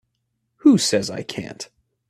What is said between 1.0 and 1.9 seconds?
I can't?